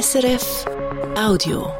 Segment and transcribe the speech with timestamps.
[0.00, 0.66] SRF
[1.16, 1.72] Audio.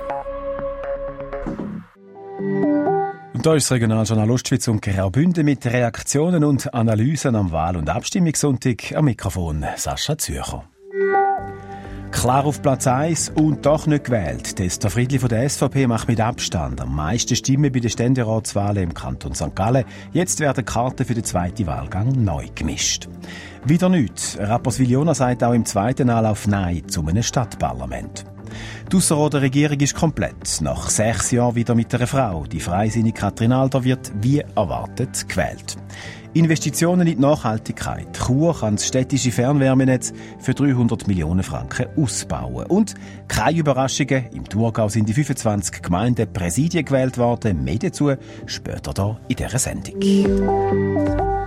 [3.33, 7.91] Und da ist das Regionaljournal Ostschweiz und Graubünden mit Reaktionen und Analysen am Wahl- und
[7.91, 8.95] Abstimmungssonntag.
[8.95, 10.63] Am Mikrofon Sascha Zürcher.
[12.15, 14.57] Klar auf Platz 1 und doch nicht gewählt.
[14.57, 18.95] Testa Friedli von der SVP macht mit Abstand am meisten Stimmen bei den Ständeratswahlen im
[18.95, 19.55] Kanton St.
[19.55, 19.85] Gallen.
[20.13, 23.09] Jetzt werden Karten für den zweiten Wahlgang neu gemischt.
[23.65, 24.39] Wieder nichts.
[24.41, 28.25] Rapperswil-Jona sagt auch im zweiten Anlauf Nein zu einem Stadtparlament.
[28.91, 30.61] Die Ausserrhoder Regierung ist komplett.
[30.61, 32.45] Nach sechs Jahren wieder mit einer Frau.
[32.45, 35.77] Die freisinnige Katrin Alder wird wie erwartet gewählt.
[36.35, 38.09] Investitionen in die Nachhaltigkeit.
[38.19, 42.67] Chur kann das städtische Fernwärmenetz für 300 Millionen Franken ausbauen.
[42.67, 42.95] Und
[43.29, 44.27] keine Überraschungen.
[44.33, 47.63] Im Thurgau sind die 25 Gemeinden Präsidien gewählt worden.
[47.63, 48.13] Mehr dazu
[48.47, 51.44] später hier in dieser Sendung.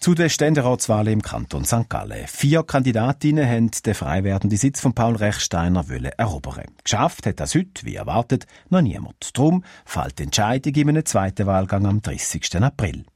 [0.00, 1.88] Zu der Ständeratswahl im Kanton St.
[1.88, 2.28] Gallen.
[2.28, 5.84] Vier Kandidatinnen haben den frei werdenden Sitz von Paul Rechsteiner
[6.16, 6.66] erobern.
[6.84, 9.36] Geschafft hat das heute, wie erwartet, noch niemand.
[9.36, 12.62] Darum fällt die Entscheidung in einem zweiten Wahlgang am 30.
[12.62, 13.06] April.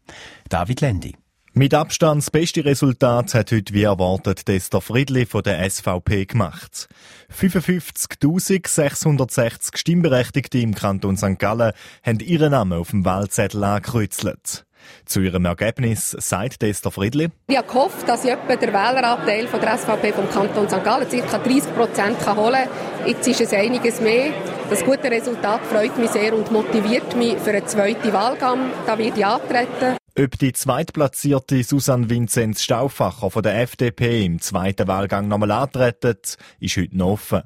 [0.49, 1.15] David Lendi.
[1.55, 6.89] Mit Abstand das beste Resultat hat heute wie erwartet Dester Friedli von der SVP gemacht.
[7.33, 11.39] 55.660 Stimmberechtigte im Kanton St.
[11.39, 14.67] Gallen haben ihren Namen auf dem Wahlzettel angekreuzelt.
[15.05, 17.29] Zu ihrem Ergebnis sagt Esther Friedli.
[17.49, 20.85] Ich habe gehofft, dass ich etwa den Wähleranteil von der SVP vom Kanton St.
[20.85, 21.39] Gallen ca.
[21.39, 23.07] 30 Prozent holen kann.
[23.07, 24.33] Jetzt ist es einiges mehr.
[24.71, 28.71] Das gute Resultat freut mich sehr und motiviert mich für einen zweiten Wahlgang.
[28.87, 29.97] Da werde ich antreten.
[30.19, 36.19] Ob die zweitplatzierte Susanne Vinzenz Stauffacher von der FDP im zweiten Wahlgang nochmal antreten,
[36.61, 37.43] ist heute noch offen.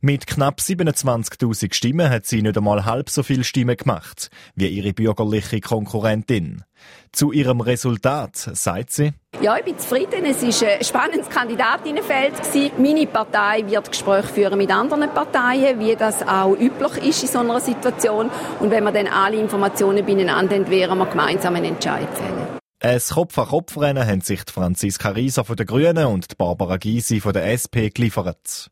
[0.00, 4.92] Mit knapp 27.000 Stimmen hat sie nicht einmal halb so viele Stimmen gemacht wie ihre
[4.92, 6.64] bürgerliche Konkurrentin.
[7.12, 10.24] Zu ihrem Resultat sagt sie, ja, ich bin zufrieden.
[10.24, 12.34] Es war ein spannendes Kandidatinnenfeld.
[12.78, 17.38] Meine Partei wird Gespräche führen mit anderen Parteien, wie das auch üblich ist in so
[17.40, 18.30] einer Situation.
[18.60, 22.56] Und wenn wir dann alle Informationen beieinander haben, werden wir gemeinsam einen Entscheid fällen.
[22.80, 27.88] Ein Kopf-an-Kopf-Rennen haben sich Franziska Rieser von den Grünen und Barbara Gysi von der SP
[27.88, 28.70] geliefert.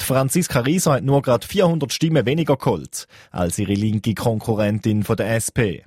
[0.00, 5.16] Die Franziska Rieser hat nur gerade 400 Stimmen weniger geholt als ihre linke Konkurrentin von
[5.16, 5.86] der SP.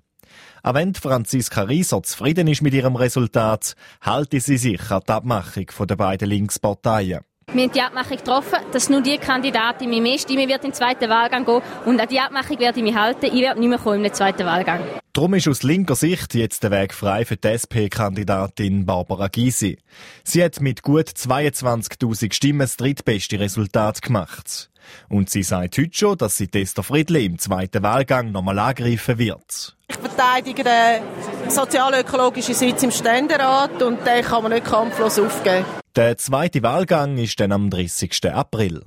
[0.64, 5.68] Auch wenn Franziska Rieser zufrieden ist mit ihrem Resultat, halte sie sich an die Abmachung
[5.88, 7.22] der beiden Linksparteien.
[7.54, 11.10] Wir haben die Abmachung getroffen, dass nur die Kandidatin mit mehr Stimmen wird im zweiten
[11.10, 11.62] Wahlgang gehen.
[11.86, 13.26] Und an die Abmachung werde ich mich halten.
[13.26, 14.82] Ich werde nicht mehr kommen im zweiten Wahlgang.
[15.14, 19.80] Darum ist aus linker Sicht jetzt der Weg frei für die SP-Kandidatin Barbara Gysi.
[20.26, 24.70] Sie hat mit gut 22.000 Stimmen das drittbeste Resultat gemacht.
[25.08, 29.76] Und sie sagt heute schon, dass sie Tester Friedli im zweiten Wahlgang nochmal angreifen wird.
[29.88, 31.02] Ich verteidige den
[31.50, 35.66] sozial-ökologischen Sitz im Ständerat und den kann man nicht kampflos aufgeben.
[35.98, 38.32] Der zweite Wahlgang ist dann am 30.
[38.32, 38.86] April.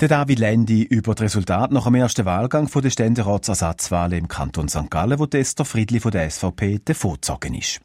[0.00, 4.68] Der David Lendi über das Resultat nach dem ersten Wahlgang von der Ständeratsersatzwahl im Kanton
[4.68, 4.90] St.
[4.90, 7.80] Gallen, wo Esther Friedli von der SVP davongezogen ist.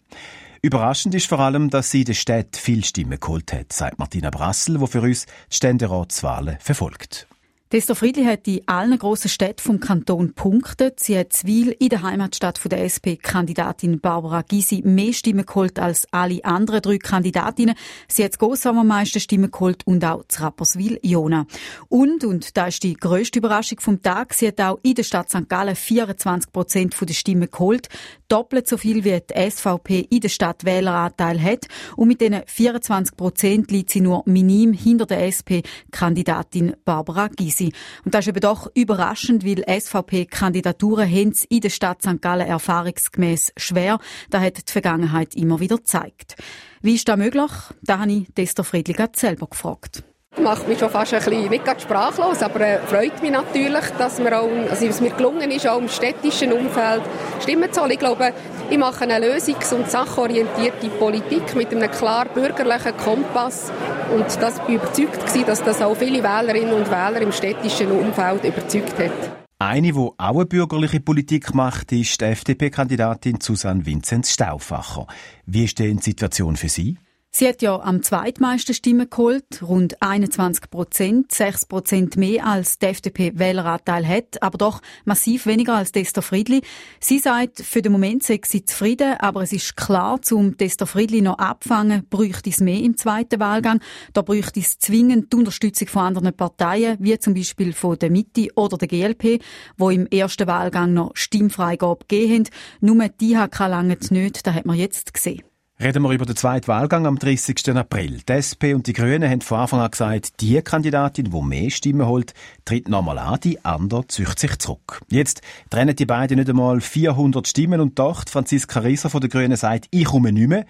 [0.63, 4.31] Überraschend ist vor allem, dass sie in der Stadt viel Stimmen geholt hat, sagt Martina
[4.31, 7.27] Brassel, wo für uns die Ständeratswahlen verfolgt.
[7.73, 10.99] Dester Friedli hat in allen grossen Städten vom Kanton punktet.
[10.99, 16.05] Sie hat Zwil in der Heimatstadt von der SP-Kandidatin Barbara Gysi mehr Stimmen geholt als
[16.11, 17.73] alle anderen drei Kandidatinnen.
[18.07, 21.47] Sie hat Gossam am meisten Stimmen geholt und auch zu Rapperswil Jona.
[21.89, 25.31] Und, und da ist die grösste Überraschung vom Tag, sie hat auch in der Stadt
[25.31, 25.49] St.
[25.49, 27.89] Gallen 24 Prozent der Stimmen geholt.
[28.27, 31.65] Doppelt so viel wie die SVP in der Stadt Wähleranteil hat.
[31.95, 38.01] Und mit diesen 24 Prozent liegt sie nur minim hinter der SP-Kandidatin Barbara Gysi gewesen.
[38.05, 42.21] Und das ist eben doch überraschend, weil SVP-Kandidaturen haben in der Stadt St.
[42.21, 43.99] Gallen erfahrungsgemäß schwer.
[44.29, 46.35] Da hat die Vergangenheit immer wieder gezeigt.
[46.81, 47.51] Wie ist das möglich?
[47.81, 50.03] Da habe ich Dester Friedli selber gefragt
[50.41, 54.39] macht mich schon fast ein bisschen nicht sprachlos, aber äh, freut mich natürlich, dass mir
[54.39, 57.01] auch, also es mir gelungen ist, auch im städtischen Umfeld
[57.41, 57.91] Stimmen zu holen.
[57.91, 58.33] Ich glaube,
[58.69, 63.71] ich mache eine lösungs- und sachorientierte Politik mit einem klar bürgerlichen Kompass
[64.15, 68.97] und das bin überzeugt dass das auch viele Wählerinnen und Wähler im städtischen Umfeld überzeugt
[68.99, 69.11] hat.
[69.59, 75.07] Eine, die auch eine bürgerliche Politik macht, ist die FDP-Kandidatin Susanne Vinzenz Stauffacher.
[75.45, 76.97] Wie ist denn die Situation für Sie?
[77.35, 82.91] Sie hat ja am zweitmeisten Stimmen geholt, rund 21 Prozent, 6 Prozent mehr als der
[82.91, 86.61] FDP-Wähleranteil hat, aber doch massiv weniger als Dester Friedli.
[86.99, 91.21] Sie sagt, für den Moment sei sie zufrieden, aber es ist klar, zum Dester Friedli
[91.21, 93.79] noch abfangen, bräuchte es mehr im zweiten Wahlgang.
[94.13, 98.49] Da bräuchte es zwingend die Unterstützung von anderen Parteien, wie zum Beispiel von der Mitte
[98.55, 99.41] oder der GLP,
[99.75, 102.49] wo im ersten Wahlgang noch Stimmfreigabe gegeben haben.
[102.81, 105.41] Nur die IHK lange nicht, das hat man jetzt gesehen.
[105.79, 107.75] Reden wir über den zweiten Wahlgang am 30.
[107.75, 108.21] April.
[108.29, 112.05] Die SP und die Grünen haben von Anfang an gesagt, die Kandidatin, die mehr Stimmen
[112.05, 115.01] holt, tritt nochmal an, die andere zücht sich zurück.
[115.09, 115.41] Jetzt
[115.71, 119.87] trennen die beiden nicht einmal 400 Stimmen und doch, Franziska Rieser von den Grünen sagt,
[119.89, 120.67] ich komme nicht mehr.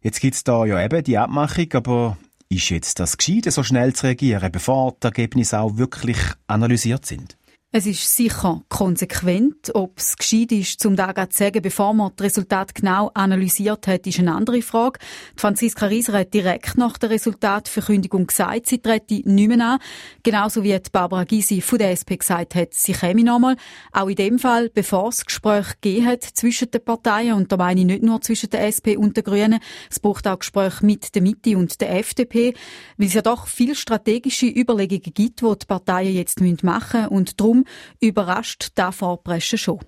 [0.00, 2.16] Jetzt gibt's da ja eben die Abmachung, aber
[2.48, 7.36] ist jetzt das Gescheite, so schnell zu reagieren, bevor die Ergebnisse auch wirklich analysiert sind?
[7.72, 9.70] Es ist sicher konsequent.
[9.74, 14.08] Ob es gescheit ist, zum da zu sagen, bevor man das Resultat genau analysiert hat,
[14.08, 14.98] ist eine andere Frage.
[15.36, 19.78] Die Franziska Rieser hat direkt nach der Resultatverkündigung gesagt, sie trete nicht mehr an.
[20.24, 23.54] Genauso wie die Barbara Gysi von der SP gesagt hat, sie käme nochmal.
[23.92, 27.82] Auch in dem Fall, bevor es Gespräche gegeben hat zwischen den Parteien, und da meine
[27.82, 31.22] ich nicht nur zwischen der SP und den Grünen, es braucht auch Gespräche mit der
[31.22, 32.52] Mitte und der FDP,
[32.96, 37.38] weil es ja doch viele strategische Überlegungen gibt, die die Parteien jetzt machen müssen und
[37.38, 37.59] darum
[38.00, 39.80] überrascht da Vorpreschen schon.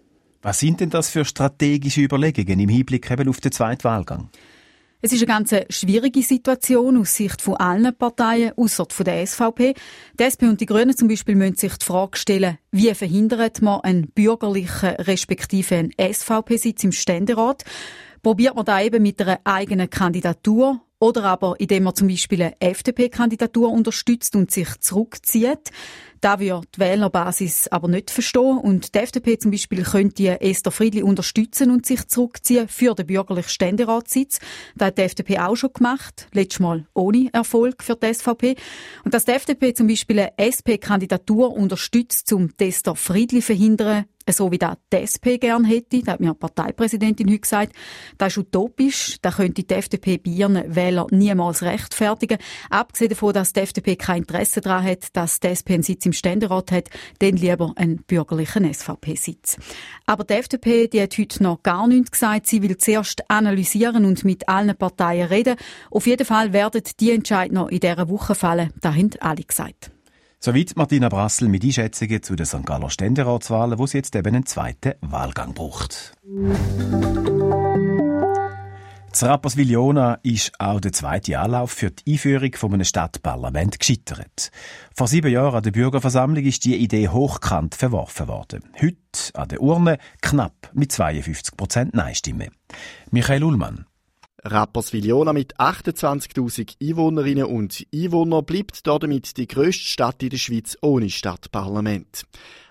[0.43, 4.29] Was sind denn das für strategische Überlegungen im Hinblick eben auf den zweiten Wahlgang?
[5.05, 9.75] Es ist eine ganz schwierige Situation aus Sicht von allen Parteien, außer von der SVP.
[10.17, 13.81] Die SP und die Grünen zum Beispiel müssen sich die Frage stellen, wie verhindert man
[13.81, 17.65] einen bürgerlichen respektive einen SVP-Sitz im Ständerat?
[18.23, 22.61] Probiert man da eben mit einer eigenen Kandidatur oder aber indem man zum Beispiel eine
[22.61, 25.73] FDP-Kandidatur unterstützt und sich zurückzieht?
[26.21, 31.03] Da wird die Wählerbasis aber nicht verstehen und die FDP zum Beispiel könnte Esther Friedli
[31.03, 34.39] unterstützen und sich zurückziehen für den bürgerlichen Ständeratssitz.
[34.77, 38.55] Das hat die FDP auch schon gemacht, letztes Mal ohne Erfolg für die SVP.
[39.05, 44.59] Und dass die FDP zum Beispiel eine SP-Kandidatur unterstützt, um Esther Friedli verhindern, so wie
[44.59, 47.73] das die SP gern hätte, das hat mir die Parteipräsidentin heute gesagt,
[48.19, 52.39] das ist utopisch, das könnte die FDP bei ihren Wählern niemals rechtfertigen.
[52.71, 56.13] Abgesehen davon, dass die FDP kein Interesse daran hat, dass die SP einen Sitz im
[56.13, 56.89] Ständerat hat,
[57.21, 59.57] dann lieber einen bürgerlichen SVP-Sitz.
[60.07, 62.47] Aber die FDP, die hat heute noch gar nichts gesagt.
[62.47, 65.57] Sie will zuerst analysieren und mit allen Parteien reden.
[65.91, 68.73] Auf jeden Fall werden die Entscheidungen noch in dieser Woche fallen.
[68.81, 69.92] Da haben alle gesagt.
[70.45, 72.67] Soweit Martina Brassel mit Einschätzungen zu den St.
[72.67, 76.15] Galler Ständeratswahlen, wo es jetzt eben einen zweiten Wahlgang braucht.
[79.13, 84.51] Zu Rapperswil-Jona ist auch der zweite Anlauf für die Einführung von einem Stadtparlament gescheitert.
[84.93, 88.65] Vor sieben Jahren an der Bürgerversammlung ist die Idee hochkant verworfen worden.
[88.83, 88.97] Heute
[89.35, 92.49] an der Urne knapp mit 52 Prozent Nein-Stimmen.
[93.13, 93.87] Michael Ullmann.
[94.45, 101.11] Rapperswil-Jona mit 28.000 Einwohnerinnen und Einwohnern bleibt damit die grösste Stadt in der Schweiz ohne
[101.11, 102.25] Stadtparlament.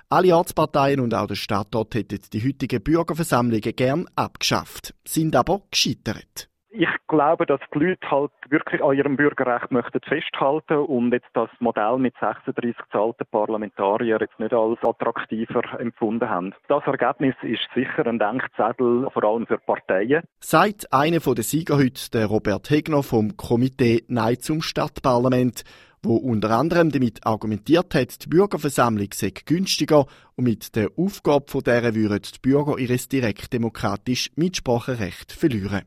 [0.10, 6.51] Alle Ortsparteien und auch der Stadtort hätten die heutigen Bürgerversammlungen gern abgeschafft, sind aber gescheitert.
[6.74, 11.50] Ich glaube, dass die Leute halt wirklich an ihrem Bürgerrecht möchten festhalten und jetzt das
[11.60, 16.56] Modell mit 36 zahlten Parlamentariern jetzt nicht als attraktiver empfunden haben.
[16.70, 20.24] Das Ergebnis ist sicher ein Denkzettel, vor allem für Parteien.
[20.40, 25.66] Sagt einer der Sieger heute, der Robert Hegner vom Komitee Nein zum Stadtparlament,
[26.02, 30.06] wo unter anderem damit argumentiert hat, die Bürgerversammlung sei günstiger
[30.38, 35.82] und mit der Aufgabe von der würden die Bürger ihres direktdemokratisches Mitspracherecht verlieren.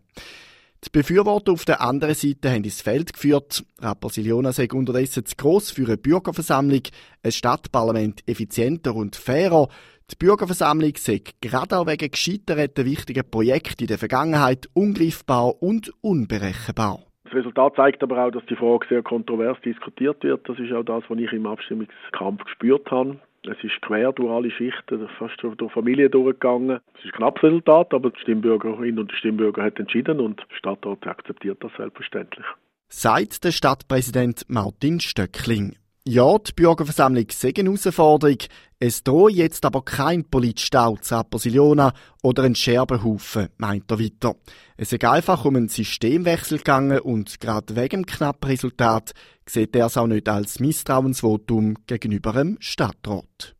[0.86, 3.64] Die Befürworter auf der anderen Seite haben ins Feld geführt.
[3.80, 6.82] Rappersiliona sei unterdessen zu gross für eine Bürgerversammlung,
[7.22, 9.68] ein Stadtparlament effizienter und fairer.
[10.10, 17.00] Die Bürgerversammlung sei gerade auch wegen gescheiterten wichtigen Projekten in der Vergangenheit ungreifbar und unberechenbar.
[17.24, 20.46] Das Resultat zeigt aber auch, dass die Frage sehr kontrovers diskutiert wird.
[20.46, 23.18] Das ist auch das, was ich im Abstimmungskampf gespürt habe.
[23.46, 26.80] Es ist quer durch alle Schichten, fast durch Familien durchgegangen.
[26.94, 30.56] Es ist ein knappes Resultat, aber die Stimmbürgerin und die Stimmbürger hat entschieden und der
[30.56, 32.46] Stadtrat akzeptiert das selbstverständlich.
[32.88, 35.76] Sagt der Stadtpräsident Martin Stöckling.
[36.06, 38.36] Ja, die Bürgerversammlung sei eine Herausforderung.
[38.78, 44.36] Es drohe jetzt aber kein Politstau zu Apposiliona oder ein Scherbenhaufen, meint er weiter.
[44.76, 49.12] Es sei einfach um einen Systemwechsel gegangen und gerade wegen dem knappen Resultat
[49.48, 53.54] sieht er es auch nicht als Misstrauensvotum gegenüber dem Stadtrat.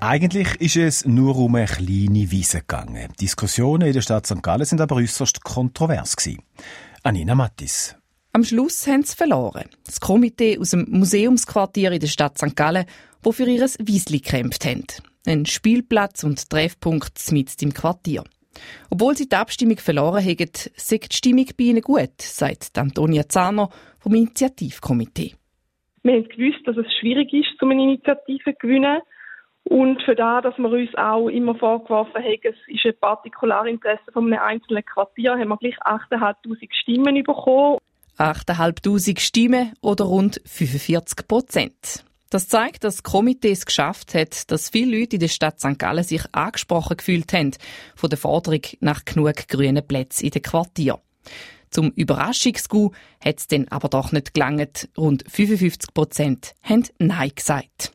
[0.00, 3.08] Eigentlich ist es nur um eine kleine Wiese gegangen.
[3.20, 4.42] Diskussionen in der Stadt St.
[4.42, 6.42] Gallen sind aber äußerst kontrovers gewesen.
[7.02, 7.96] Anina Mattis.
[8.32, 9.70] Am Schluss haben sie verloren.
[9.86, 12.54] Das Komitee aus dem Museumsquartier in der Stadt St.
[12.54, 12.84] Gallen,
[13.22, 14.84] wo für ihr Wiesli gekämpft haben.
[15.26, 18.24] Ein Spielplatz und Treffpunkt mitten im Quartier.
[18.90, 23.68] Obwohl sie die Abstimmung verloren haben, sei die Stimmung bei ihnen gut, sagt Antonia Zahner
[23.98, 25.34] vom Initiativkomitee.
[26.02, 29.00] Wir haben gewusst, dass es schwierig ist, um eine Initiative zu gewinnen.
[29.64, 34.26] Und für das, dass wir uns auch immer vorgeworfen haben, es ist ein Partikularinteresse von
[34.26, 37.78] einem einzelnen Quartier, haben wir gleich 8'500 Stimmen bekommen.
[38.18, 42.04] 8'500 Stimmen oder rund 45 Prozent.
[42.34, 45.78] Das zeigt, dass das Komitee es geschafft hat, dass viele Leute in der Stadt St.
[45.78, 47.52] Gallen sich angesprochen gefühlt haben
[47.94, 51.00] von der Forderung nach genug grünen Plätzen in den Quartier.
[51.70, 52.90] Zum Überraschungsgu
[53.24, 54.88] hat es dann aber doch nicht gelangt.
[54.98, 57.92] Rund 55 Prozent haben Nein gesagt.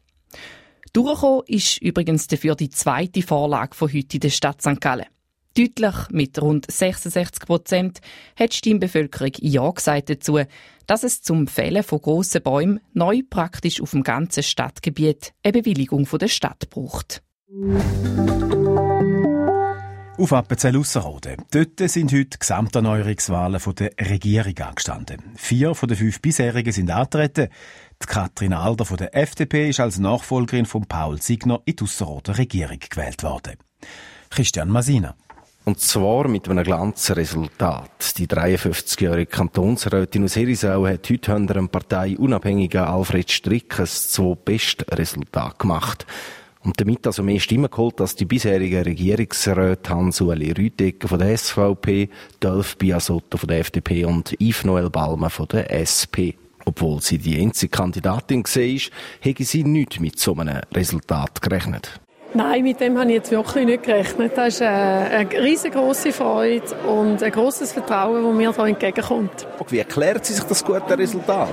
[0.94, 4.80] Durchgekommen ist übrigens dafür die zweite Vorlage von heute in der Stadt St.
[4.80, 5.08] Gallen.
[5.60, 8.00] Deutlich mit rund 66 Prozent
[8.40, 10.40] hat die Stimmbevölkerung Ja gesagt dazu,
[10.88, 16.08] dass es zum Fällen von grossen Bäumen neu praktisch auf dem ganzen Stadtgebiet eine Bewilligung
[16.18, 17.22] der Stadt braucht.
[20.18, 21.44] Auf Appenzell Ausserrhoden.
[21.52, 25.34] Dort sind heute Gesamterneuerungswahlen von der Regierung angestanden.
[25.36, 27.50] Vier von den fünf bisherigen sind angetreten.
[28.02, 32.38] Die Katrin Alder von der FDP ist als Nachfolgerin von Paul Signer in die Ausserrhoder
[32.38, 33.58] Regierung gewählt worden.
[34.30, 35.16] Christian Masina.
[35.70, 38.18] Und zwar mit einem Glanzresultat.
[38.18, 45.60] Die 53-jährige Kantonsrätin aus Herisau hat heute unter dem parteiunabhängigen Alfred Strick ein zwei Bestresultat
[45.60, 46.08] gemacht.
[46.64, 52.10] Und damit also mehr Stimmen geholt als die bisherigen Regierungsräte Hans-Ueli Rütegger von der SVP,
[52.40, 56.34] Dolph Biasotto von der FDP und Yves Noel Balmer von der SP.
[56.66, 62.00] Obwohl sie die einzige Kandidatin war, hätte sie nicht mit so einem Resultat gerechnet.
[62.34, 64.34] Nein, mit dem habe ich jetzt wirklich nicht gerechnet.
[64.36, 69.48] Das ist eine, eine riesengroße Freude und ein großes Vertrauen, das mir da entgegenkommt.
[69.68, 71.50] Wie erklärt sie sich das gute Resultat?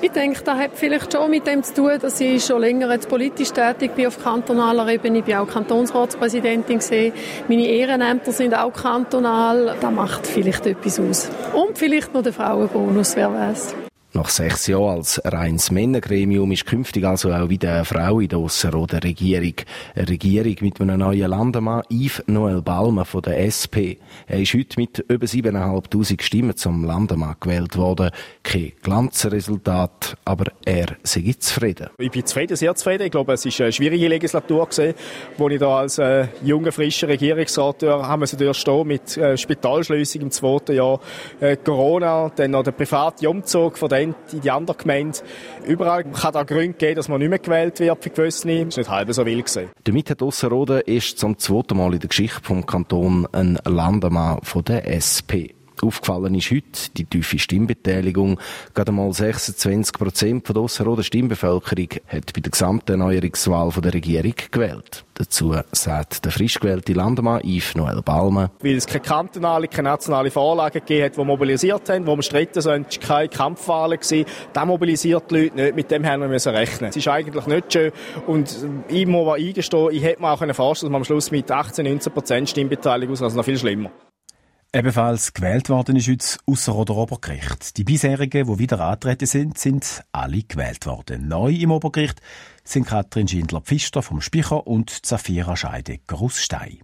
[0.00, 3.08] Ich denke, das hat vielleicht schon mit dem zu tun, dass ich schon länger jetzt
[3.08, 5.18] politisch tätig bin auf kantonaler Ebene.
[5.18, 7.12] Ich bin auch Kantonsratspräsidentin gesehen.
[7.48, 9.76] Meine Ehrenämter sind auch kantonal.
[9.80, 11.28] Das macht vielleicht etwas aus.
[11.52, 13.74] Und vielleicht noch der Frauenbonus, wer weiß.
[14.18, 18.40] Nach sechs Jahren als reines Männergremium ist künftig also auch wieder eine Frau in der
[18.40, 19.54] Ausserrhoder Regierung.
[19.94, 24.02] Eine Regierung mit einem neuen Landemann, Yves Noel Balmer von der SP.
[24.26, 28.10] Er ist heute mit über 7'500 Stimmen zum Landemann gewählt worden.
[28.42, 31.90] Kein Glanzresultat, aber er sei zufrieden.
[31.98, 33.04] Ich bin zufrieden, sehr zufrieden.
[33.04, 34.94] Ich glaube, es war eine schwierige Legislatur gewesen,
[35.36, 40.30] wo ich da als äh, junger, frischer Regierungsrat haben wir durchstehen mit äh, Spitalschließung im
[40.32, 40.98] zweiten Jahr,
[41.38, 45.18] äh, Corona, dann noch der private Umzug von der Prozent in die andere Gemeinde.
[45.66, 48.48] Überall kann da Gründe geben, dass man nicht mehr gewählt wird für gewisse.
[48.48, 49.70] Das ist nicht halb so wild gewesen.
[49.84, 54.64] Damit hat Ausserrhoden erst zum zweiten Mal in der Geschichte vom Kanton ein Landemann von
[54.64, 55.57] der SP.
[55.86, 58.40] Aufgefallen ist heute die tiefe Stimmbeteiligung.
[58.74, 65.04] Gerade mal 26 Prozent der Ausserrhoder Stimmbevölkerung hat bei der gesamten Erneuerungswahl der Regierung gewählt.
[65.14, 68.50] Dazu sagt der frisch gewählte Landemann Yves Noel Balme.
[68.60, 72.60] Weil es keine kantonale, keine nationale Vorlage gegeben hat, die mobilisiert haben, wo wir stritten
[72.60, 74.24] sind, es keine Kampfwahlen gewesen.
[74.52, 76.90] Das mobilisiert die Leute nicht, mit dem haben wir rechnen.
[76.90, 77.92] Es ist eigentlich nicht schön
[78.26, 78.56] und
[78.88, 82.12] ich muss eingestehen, ich hätte mir auch vorstellen dass man am Schluss mit 18, 19
[82.12, 83.90] Prozent Stimmbeteiligung aus, also noch viel schlimmer.
[84.70, 87.78] Ebenfalls gewählt worden ist heute das Ausserrhoder Obergericht.
[87.78, 91.26] Die bisherigen, die wieder antreten sind, sind alle gewählt worden.
[91.26, 92.20] Neu im Obergericht
[92.64, 96.80] sind Katrin Schindler-Pfister vom Spicher und Zafira Scheidegger aus Stein.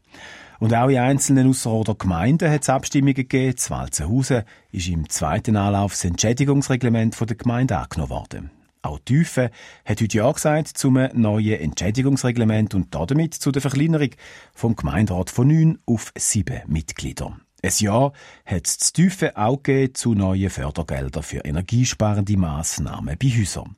[0.60, 3.58] Und auch in einzelnen Ausserrhoder Gemeinden hat es Abstimmungen gegeben.
[3.58, 8.50] Zu Walzenhausen ist im zweiten Anlauf das Entschädigungsreglement der Gemeinde angenommen worden.
[8.80, 9.50] Auch Tiefe
[9.84, 14.10] hat heute Ja gesagt zum neuen Entschädigungsreglement und damit zu der Verkleinerung
[14.54, 17.43] vom Gemeinderat von neun auf sieben Mitgliedern.
[17.64, 18.12] Ein Ja
[18.44, 23.76] hat es Tiefe auch gegeben zu neuen Fördergeldern für energiesparende Massnahmen bei Häusern.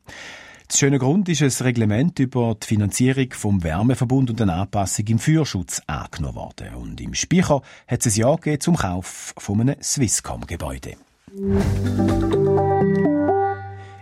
[0.66, 5.20] Das schöne Grund ist ein Reglement über die Finanzierung vom Wärmeverbund und eine Anpassung im
[5.20, 6.74] Feuerschutz angenommen worden.
[6.74, 10.96] Und im Speicher hat es ein Ja gegeben zum Kauf von einem Swisscom-Gebäude.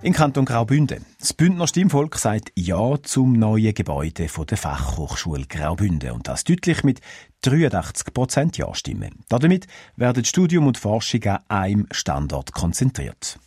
[0.05, 1.07] In Kanton Graubünden.
[1.19, 7.01] Das Bündner Stimmvolk sagt Ja zum neuen Gebäude der Fachhochschule Graubünden und das deutlich mit
[7.41, 9.25] 83 Prozent Ja-Stimmen.
[9.31, 13.39] Damit werden Studium und Forschung an einem Standort konzentriert.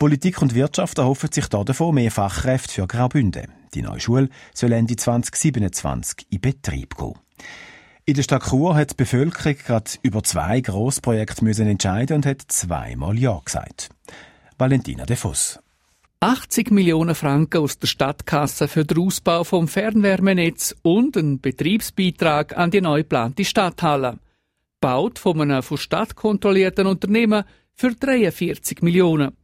[0.00, 3.46] Politik und Wirtschaft erhoffen sich davon mehr Fachkräfte für Graubünden.
[3.74, 7.14] Die neue Schule soll Ende 2027 in Betrieb gehen.
[8.04, 12.42] In der Stadt Chur hat die Bevölkerung gerade über zwei Grossprojekte müssen entscheiden und hat
[12.48, 13.90] zweimal Ja gesagt.
[14.58, 15.60] Valentina De Voss.
[16.22, 22.70] 80 Millionen Franken aus der Stadtkasse für den Ausbau vom Fernwärmenetz und ein Betriebsbeitrag an
[22.70, 24.18] die neu geplante Stadthalle.
[24.82, 29.34] Baut von einem von Stadt kontrollierten Unternehmen für 43 Millionen.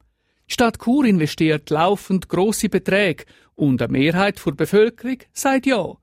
[0.50, 5.96] Die Stadt Chur investiert laufend grosse Beträge und eine Mehrheit der Bevölkerung sagt ja.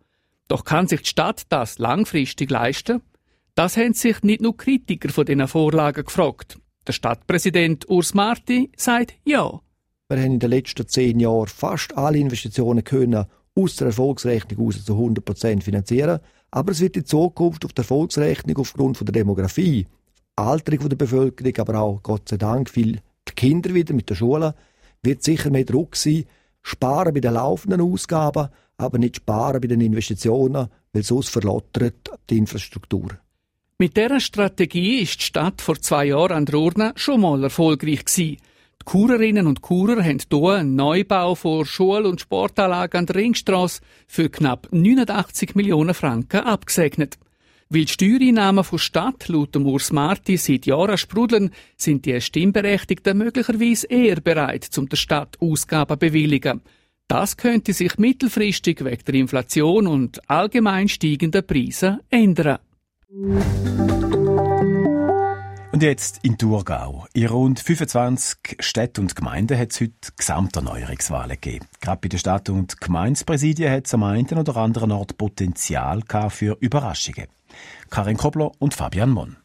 [0.47, 3.03] Doch kann sich die Stadt das langfristig leisten?
[3.53, 6.57] Das haben sich nicht nur Kritiker von diesen Vorlagen gefragt.
[6.87, 9.61] Der Stadtpräsident Urs Marti sagt ja.
[10.13, 14.85] Wir haben in den letzten zehn Jahren fast alle Investitionen können aus der Erfolgsrechnung aus
[14.85, 16.19] zu 100 Prozent finanzieren.
[16.51, 19.87] Aber es wird in Zukunft auf der Erfolgsrechnung aufgrund von der Demografie,
[20.35, 22.99] Alterung der Bevölkerung, aber auch Gott sei Dank viel
[23.35, 24.53] Kinder wieder mit der Schule,
[25.01, 26.25] wird sicher mehr Druck sein,
[26.61, 32.37] Sparen bei den laufenden Ausgaben, aber nicht sparen bei den Investitionen, weil sonst verlottert die
[32.37, 33.17] Infrastruktur.
[33.79, 38.05] Mit dieser Strategie ist die Stadt vor zwei Jahren an der Urne schon mal erfolgreich
[38.05, 38.37] gewesen.
[38.85, 43.81] Die Kurerinnen und Kurer haben hier einen Neubau von Schul- und Sportanlagen an der Ringstrasse
[44.07, 47.17] für knapp 89 Millionen Franken abgesegnet.
[47.69, 53.17] Weil die Steuereinnahmen von Stadt laut dem Urs Marti seit Jahren sprudeln, sind die Stimmberechtigten
[53.17, 56.61] möglicherweise eher bereit, zum der Stadt Ausgaben bewilligen.
[57.07, 62.59] Das könnte sich mittelfristig wegen der Inflation und allgemein steigenden Preisen ändern.
[65.73, 67.07] Und jetzt in Thurgau.
[67.13, 71.65] In rund 25 Städten und Gemeinden hat es heute Gesamterneuerungswahlen gegeben.
[71.81, 76.57] Gerade bei den Stadt- und Gemeindepräsidien hat es am einen oder anderen Ort Potenzial für
[76.59, 77.25] Überraschungen.
[77.89, 79.37] Karin Kobler und Fabian Monn.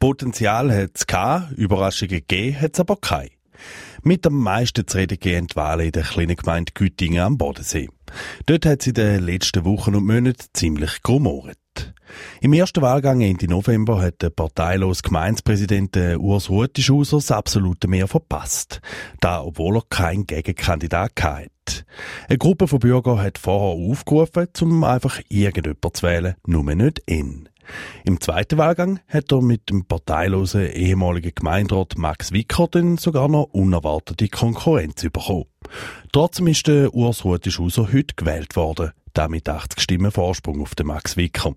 [0.00, 3.30] Potenzial hat es Überraschungen gegeben hat es aber keine.
[4.02, 7.88] Mit am meisten zu reden gehen die Wahlen in der kleinen Gemeinde Güttingen am Bodensee.
[8.46, 11.02] Dort hat es in den letzten Wochen und Monaten ziemlich
[12.40, 18.80] Im ersten Wahlgang Ende November hat der parteilose Gemeindepräsident Urs Rutischuser das absolute Mehr verpasst.
[19.20, 21.84] Da, obwohl er keinen Gegenkandidat hatte.
[22.28, 27.48] Eine Gruppe von Bürgern hat vorher aufgerufen, um einfach irgendjemanden zu wählen, nur nicht ihn.
[28.04, 33.50] Im zweiten Wahlgang hat er mit dem parteilosen ehemaligen Gemeinderat Max Wicker dann sogar noch
[33.52, 35.44] unerwartete Konkurrenz bekommen.
[36.12, 41.16] Trotzdem ist der Urs Rutischuser heute gewählt worden, damit 80 Stimmen Vorsprung auf den Max
[41.16, 41.54] Wicker.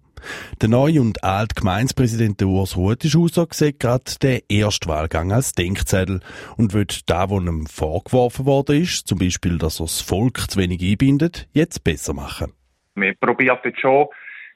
[0.62, 6.22] Der neue und alte Gemeindepräsident Urs Rutischuser sieht gerade den ersten Wahlgang als Denkzettel
[6.58, 10.60] und wird da, wo ihm vorgeworfen worden ist, zum Beispiel, dass er das Volk zu
[10.60, 12.54] wenig einbindet, jetzt besser machen.
[12.96, 14.08] Wir probieren jetzt schon,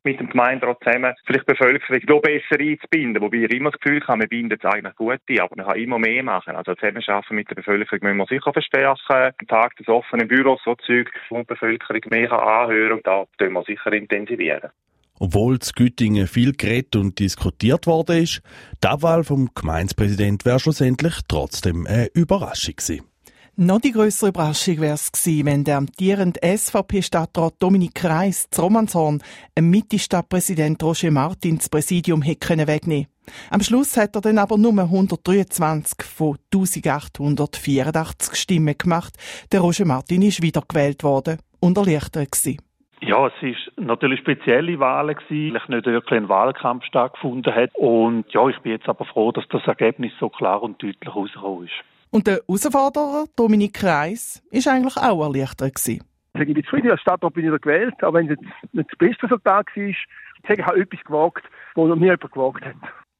[0.05, 3.21] mit dem Gemeinderat zusammen vielleicht die Bevölkerung noch besser einzubinden.
[3.21, 5.77] Wobei ich immer das Gefühl habe, wir binden es eigentlich gut ein, aber man kann
[5.77, 6.55] immer mehr machen.
[6.55, 9.35] Also zusammenarbeiten mit der Bevölkerung müssen wir sicher verstärken.
[9.39, 13.53] Am Tag des offenen Büros, so Zeug, wo die Bevölkerung mehr anhören und da tun
[13.53, 14.69] wir sicher intensivieren.
[15.17, 18.41] Obwohl zu Güttingen viel geredet und diskutiert worden ist,
[18.83, 23.14] die Abwahl vom Gemeindepräsident wäre schlussendlich trotzdem eine Überraschung gewesen.
[23.57, 29.22] Noch die größere Überraschung wäre es gewesen, wenn der amtierende SVP-Stadtrat Dominik Reis zu Romanshorn
[29.55, 33.07] einem Mitte-Stadtpräsident Roger Martin das Präsidium hätte wegnehmen
[33.51, 39.13] Am Schluss hat er dann aber nur 123 von 1884 Stimmen gemacht.
[39.53, 42.59] Der Roger Martin ist wiedergewählt worden und erleichtert gewesen.
[43.00, 47.74] Ja, es ist natürlich spezielle Wahlen gewesen, nicht wirklich ein Wahlkampf stattgefunden hat.
[47.75, 51.68] Und ja, ich bin jetzt aber froh, dass das Ergebnis so klar und deutlich rausgekommen
[51.68, 51.95] ist.
[52.15, 56.01] Und der Herausforderer, Dominik Reis, ist eigentlich auch erleichtert gewesen.
[56.33, 58.39] Ich bin zufrieden, als Stadtrat bin ich da gewählt, auch wenn es
[58.71, 59.83] nicht das beste Resultat war.
[59.83, 62.75] Ich habe etwas gewagt, wo noch nie jemand gewagt hat.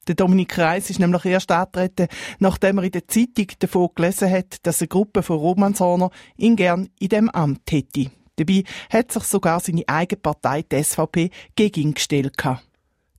[0.08, 4.66] Der Dominik Reis ist nämlich erst angetreten, nachdem er in der Zeitung davon gelesen hat,
[4.66, 8.10] dass eine Gruppe von Romanshorner ihn gern in dem Amt hätte.
[8.36, 12.38] Dabei hat sich sogar seine eigene Partei, die SVP, gegen ihn gestellt.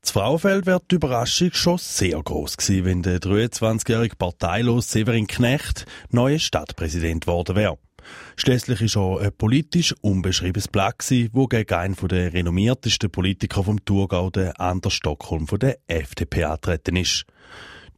[0.08, 5.86] Das Frauenfeld wird die Überraschung schon sehr groß gewesen, wenn der 23-jährige parteilos Severin Knecht
[6.12, 7.78] neuer Stadtpräsident geworden wäre.
[8.38, 14.30] Schließlich ist er ein politisch unbeschriebenes Blatt wo gegen einen der renommiertesten Politiker vom Thurgau,
[14.30, 17.26] der Anders Stockholm von der FDP, antreten ist.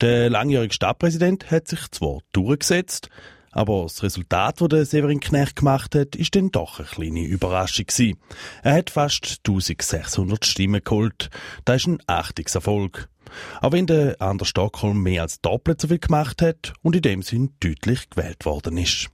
[0.02, 3.10] Der langjährige Stadtpräsident hat sich zwar durchgesetzt,
[3.52, 7.86] aber das Resultat, das der Severin Knecht gemacht hat, ist dann doch eine kleine Überraschung
[7.86, 8.20] gewesen.
[8.64, 11.30] Er hat fast 1600 Stimmen geholt.
[11.66, 13.10] Das ist ein Achtungserfolg.
[13.62, 17.22] Auch wenn der Anders Stockholm mehr als doppelt so viel gemacht hat und in dem
[17.22, 19.10] Sinn deutlich gewählt worden ist.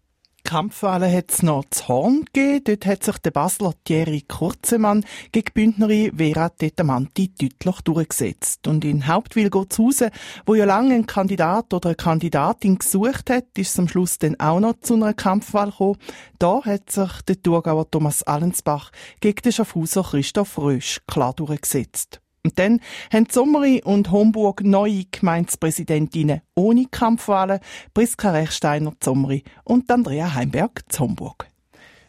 [0.45, 2.63] Kampfwahlen hat es noch zu Horn gegeben.
[2.65, 8.67] Dort hat sich der Basler Thierry Kurzemann gegen Bündnerin Vera Tetamanti deutlich durchgesetzt.
[8.67, 10.03] Und in Hauptwil geht's raus,
[10.45, 14.39] wo ja lange ein Kandidat oder eine Kandidatin gesucht hat, ist es am Schluss dann
[14.39, 15.97] auch noch zu einer Kampfwahl gekommen.
[16.37, 22.21] Da hat sich der Thurgauer Thomas Allensbach gegen den Schaffhauser Christoph Rösch klar durchgesetzt.
[22.45, 22.79] Und dann
[23.11, 27.59] haben Sommeri und Homburg neue Gemeindepräsidentinnen ohne Kampfwahlen,
[27.95, 31.47] Priska Rechsteiner Sommeri und Andrea Heimberg Homburg.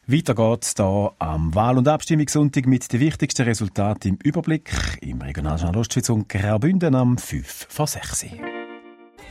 [0.07, 4.71] Weiter geht's da am Wahl- und Abstimmungssonntag mit den wichtigsten Resultaten im Überblick
[5.01, 8.27] im Regionaljournal Ostschweiz und Graubünden am 5 vor 6.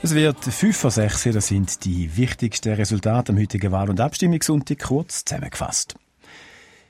[0.02, 4.80] Es wird 5 vor 6, das sind die wichtigsten Resultate am heutigen Wahl- und Abstimmungssonntag
[4.80, 5.96] kurz zusammengefasst.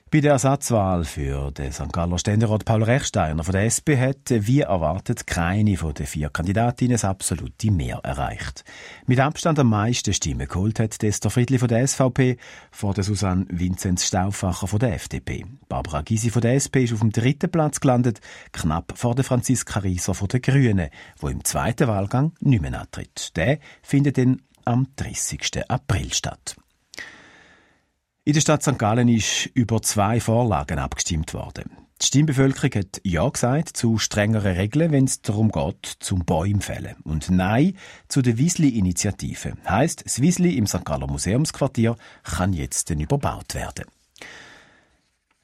[0.08, 1.92] Bei der Ersatzwahl für den St.
[1.92, 6.92] Galler Ständerat Paul Rechsteiner von der SP hat, wie erwartet, keine von den vier Kandidatinnen
[6.92, 8.62] das absolute Mehr erreicht.
[9.08, 12.36] Mit Abstand am meisten Stimmen geholt hat Esther Friedli von der SVP
[12.70, 15.44] vor der Susanne Vinzenz Stauffacher von der FDP.
[15.68, 18.20] Barbara Gysi von der SP ist auf dem dritten Platz gelandet,
[18.52, 23.36] knapp vor der Franziska Rieser von den Grünen, wo im zweiten Wahlgang nicht mehr antritt.
[23.36, 25.68] Der findet dann am 30.
[25.68, 26.54] April statt.
[28.26, 28.76] In der Stadt St.
[28.76, 31.70] Gallen ist über zwei Vorlagen abgestimmt worden.
[32.02, 36.96] Die Stimmbevölkerung hat Ja gesagt zu strengeren Regeln, wenn es darum geht, zum Bäume fällen.
[37.04, 37.76] Und Nein
[38.08, 39.52] zu der Wiesli-Initiative.
[39.68, 40.84] Heißt, das Wiesli im St.
[40.84, 43.84] Galler Museumsquartier kann jetzt überbaut werden.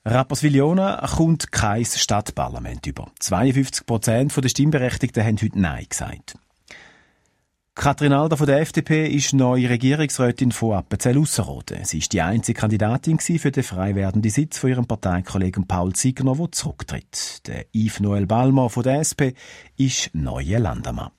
[0.04, 3.12] Rapperswil-Jona kommt kein Stadtparlament über.
[3.20, 6.34] 52 Prozent der Stimmberechtigten haben heute Nein gesagt.
[7.74, 11.84] Katrin Alder von der FDP ist neue Regierungsrätin von Appenzell-Ausserrhoden.
[11.84, 16.36] Sie ist die einzige Kandidatin für den frei werdenden Sitz von ihrem Parteikollegen Paul Ziegner,
[16.36, 17.46] der zurücktritt.
[17.46, 19.32] Der Yves Noel Balmer von der SP
[19.78, 21.12] ist neuer Landermann.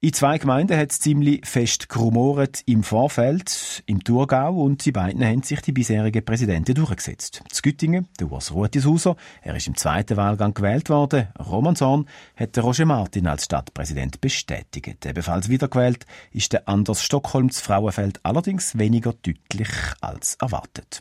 [0.00, 5.24] In zwei Gemeinden hat es ziemlich fest gerumort im Vorfeld, im Thurgau, und die beiden
[5.24, 7.42] haben sich die bisherigen Präsidenten durchgesetzt.
[7.50, 11.26] Z Güttingen, der Urs Ruetishauser, er ist im zweiten Wahlgang gewählt worden.
[11.40, 12.06] Roman Zorn
[12.36, 15.04] hat Roger Martin als Stadtpräsident bestätigt.
[15.04, 21.00] Ebenfalls wiedergewählt ist der Anders Stockholm zu Frauenfeld allerdings weniger deutlich als erwartet.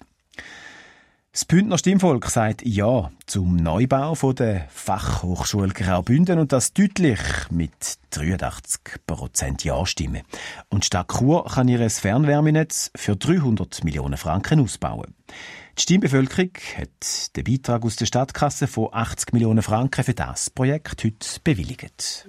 [1.38, 7.20] Das Bündner Stimmvolk sagt Ja zum Neubau von der Fachhochschule Graubünden und das deutlich
[7.52, 10.24] mit 83 Prozent Ja-Stimmen.
[10.70, 15.14] Und Stadt Chur kann ihr Fernwärmenetz für 300 Millionen Franken ausbauen.
[15.78, 21.04] Die Stimmbevölkerung hat den Beitrag aus der Stadtkasse von 80 Millionen Franken für das Projekt
[21.04, 22.28] heute bewilligt.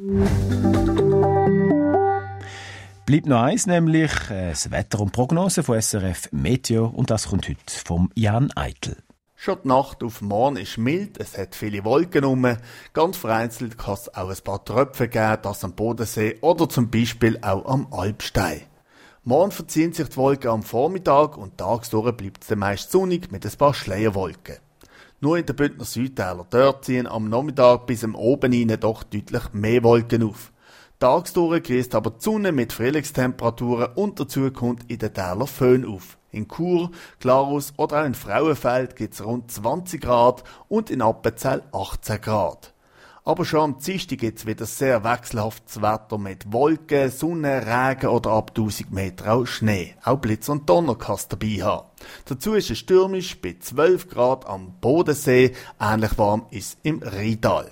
[3.08, 7.48] Bleibt noch eins, nämlich äh, das Wetter und Prognose von SRF Meteo und das kommt
[7.48, 8.98] heute vom Jan Eitel.
[9.34, 12.46] Schon die Nacht auf morgen ist mild, es hat viele Wolken um.
[12.92, 17.38] Ganz vereinzelt kann es auch ein paar Tröpfe geben, das am Bodensee oder zum Beispiel
[17.40, 18.60] auch am Alpstein.
[19.24, 23.56] Morgen verziehen sich die Wolken am Vormittag und tagsdurch bleibt es meist sonnig mit ein
[23.56, 24.56] paar Schleierwolken.
[25.22, 29.54] Nur in den Bündner Südtäler dort ziehen am Nachmittag bis am Oben hinein doch deutlich
[29.54, 30.52] mehr Wolken auf.
[31.00, 36.18] Tagsdurch gießt aber die Sonne mit Frühlingstemperaturen und dazu kommt in den Tälern Föhn auf.
[36.32, 41.62] In Chur, Glarus oder auch in Frauenfeld gibt es rund 20 Grad und in Appenzell
[41.72, 42.74] 18 Grad.
[43.24, 48.50] Aber schon am Dienstag es wieder sehr wechselhaftes Wetter mit Wolken, Sonne, Regen oder ab
[48.56, 49.94] 1000 Meter auch Schnee.
[50.02, 51.86] Auch Blitz und Donner kann es dabei haben.
[52.24, 55.52] Dazu ist es stürmisch bei 12 Grad am Bodensee.
[55.78, 57.70] Ähnlich warm ist im Rheintal.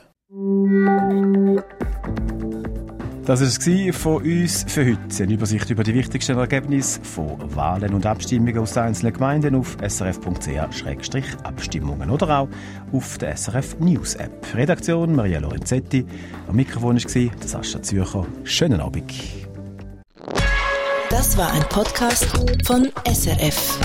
[3.27, 3.59] Das war es
[3.97, 5.25] von uns für heute.
[5.25, 12.09] Eine Übersicht über die wichtigsten Ergebnisse von Wahlen und Abstimmungen aus einzelnen Gemeinden auf srf.ch-abstimmungen
[12.09, 12.49] oder auch
[12.93, 14.31] auf der SRF News App.
[14.55, 16.07] Redaktion Maria Lorenzetti.
[16.47, 18.25] Am Mikrofon war Sascha Zürcher.
[18.45, 19.12] Schönen Abend.
[21.11, 22.27] Das war ein Podcast
[22.65, 23.81] von SRF.